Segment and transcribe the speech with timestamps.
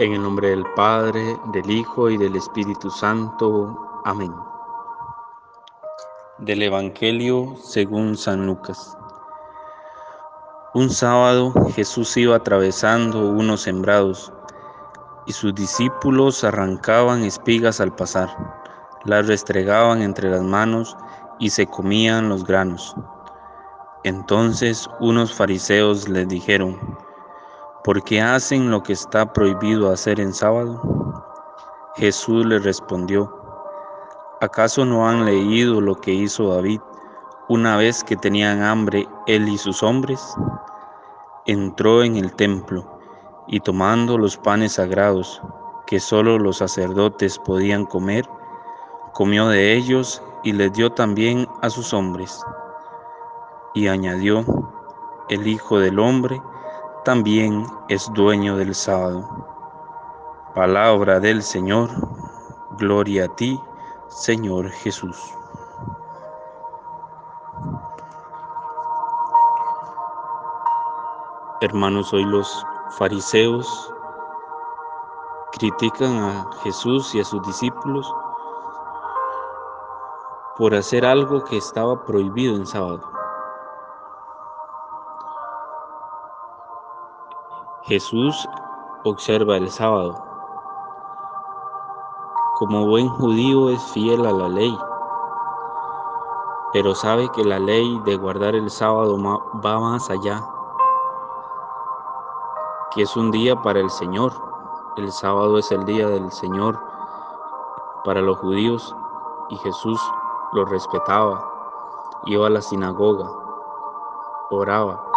[0.00, 4.00] En el nombre del Padre, del Hijo y del Espíritu Santo.
[4.06, 4.32] Amén.
[6.38, 8.96] Del Evangelio según San Lucas.
[10.72, 14.32] Un sábado Jesús iba atravesando unos sembrados
[15.26, 18.30] y sus discípulos arrancaban espigas al pasar,
[19.04, 20.96] las restregaban entre las manos
[21.38, 22.96] y se comían los granos.
[24.04, 26.80] Entonces unos fariseos les dijeron,
[27.84, 30.80] ¿por qué hacen lo que está prohibido hacer en sábado?
[31.96, 33.34] Jesús les respondió,
[34.40, 36.80] ¿acaso no han leído lo que hizo David
[37.48, 40.20] una vez que tenían hambre él y sus hombres?
[41.46, 42.98] Entró en el templo
[43.48, 45.42] y tomando los panes sagrados
[45.86, 48.24] que sólo los sacerdotes podían comer,
[49.14, 52.40] comió de ellos y les dio también a sus hombres.
[53.74, 54.44] Y añadió,
[55.28, 56.40] el Hijo del Hombre
[57.04, 59.26] también es dueño del sábado.
[60.54, 61.88] Palabra del Señor,
[62.78, 63.60] gloria a ti,
[64.08, 65.16] Señor Jesús.
[71.62, 72.64] Hermanos, hoy los
[72.98, 73.92] fariseos
[75.52, 78.12] critican a Jesús y a sus discípulos
[80.56, 83.19] por hacer algo que estaba prohibido en sábado.
[87.82, 88.46] Jesús
[89.04, 90.22] observa el sábado.
[92.58, 94.78] Como buen judío es fiel a la ley,
[96.74, 99.16] pero sabe que la ley de guardar el sábado
[99.64, 100.46] va más allá,
[102.90, 104.32] que es un día para el Señor.
[104.98, 106.78] El sábado es el día del Señor
[108.04, 108.94] para los judíos
[109.48, 110.00] y Jesús
[110.52, 111.50] lo respetaba,
[112.26, 113.30] iba a la sinagoga,
[114.50, 115.09] oraba.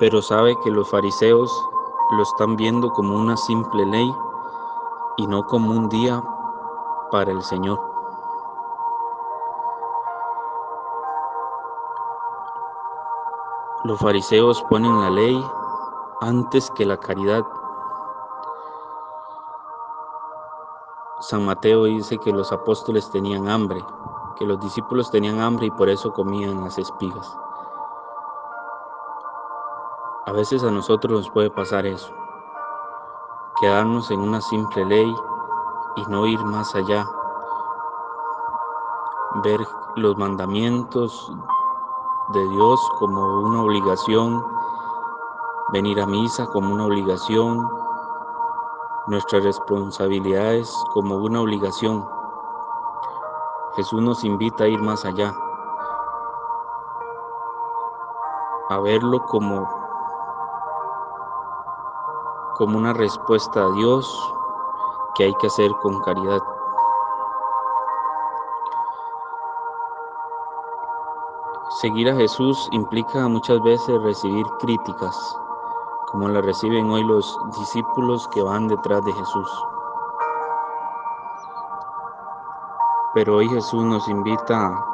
[0.00, 1.68] Pero sabe que los fariseos
[2.16, 4.10] lo están viendo como una simple ley
[5.18, 6.24] y no como un día
[7.12, 7.78] para el Señor.
[13.84, 15.44] Los fariseos ponen la ley
[16.22, 17.44] antes que la caridad.
[21.20, 23.84] San Mateo dice que los apóstoles tenían hambre,
[24.38, 27.36] que los discípulos tenían hambre y por eso comían las espigas.
[30.26, 32.12] A veces a nosotros nos puede pasar eso,
[33.58, 35.14] quedarnos en una simple ley
[35.96, 37.06] y no ir más allá,
[39.42, 39.58] ver
[39.96, 41.32] los mandamientos
[42.34, 44.44] de Dios como una obligación,
[45.72, 47.66] venir a misa como una obligación,
[49.06, 52.06] nuestras responsabilidades como una obligación.
[53.74, 55.34] Jesús nos invita a ir más allá,
[58.68, 59.79] a verlo como
[62.60, 64.34] como una respuesta a Dios
[65.14, 66.42] que hay que hacer con caridad.
[71.80, 75.38] Seguir a Jesús implica muchas veces recibir críticas,
[76.08, 79.64] como las reciben hoy los discípulos que van detrás de Jesús.
[83.14, 84.84] Pero hoy Jesús nos invita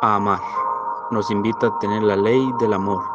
[0.00, 0.40] a amar,
[1.10, 3.11] nos invita a tener la ley del amor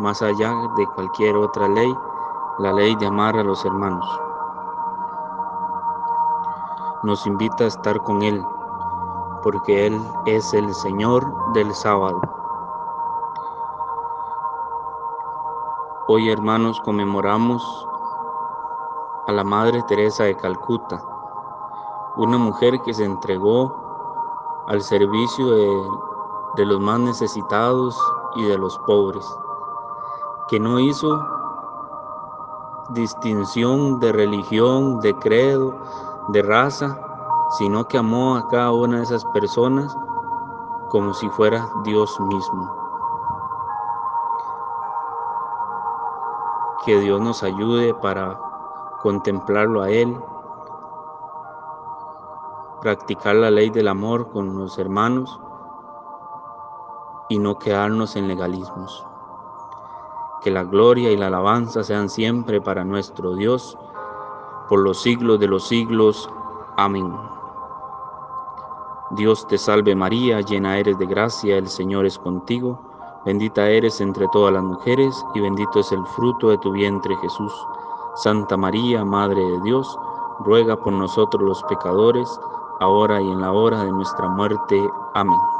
[0.00, 1.94] más allá de cualquier otra ley,
[2.58, 4.06] la ley de amar a los hermanos.
[7.02, 8.42] Nos invita a estar con Él,
[9.42, 12.18] porque Él es el Señor del sábado.
[16.08, 17.86] Hoy, hermanos, conmemoramos
[19.26, 21.00] a la Madre Teresa de Calcuta,
[22.16, 25.88] una mujer que se entregó al servicio de,
[26.56, 28.00] de los más necesitados
[28.36, 29.26] y de los pobres
[30.50, 31.24] que no hizo
[32.88, 35.76] distinción de religión, de credo,
[36.28, 36.98] de raza,
[37.50, 39.96] sino que amó a cada una de esas personas
[40.88, 42.76] como si fuera Dios mismo.
[46.84, 48.36] Que Dios nos ayude para
[49.02, 50.20] contemplarlo a Él,
[52.80, 55.40] practicar la ley del amor con los hermanos
[57.28, 59.06] y no quedarnos en legalismos.
[60.42, 63.76] Que la gloria y la alabanza sean siempre para nuestro Dios,
[64.68, 66.30] por los siglos de los siglos.
[66.76, 67.12] Amén.
[69.10, 72.80] Dios te salve María, llena eres de gracia, el Señor es contigo,
[73.24, 77.52] bendita eres entre todas las mujeres y bendito es el fruto de tu vientre Jesús.
[78.14, 79.98] Santa María, Madre de Dios,
[80.40, 82.28] ruega por nosotros los pecadores,
[82.80, 84.80] ahora y en la hora de nuestra muerte.
[85.14, 85.59] Amén.